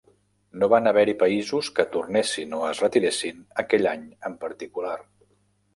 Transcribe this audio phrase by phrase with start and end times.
[0.61, 4.99] No van haver-hi països que tornessin o es retiressin aquell any en particular.